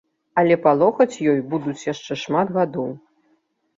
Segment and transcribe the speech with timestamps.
[0.41, 2.89] Але палохаць ёй будуць яшчэ шмат гадоў.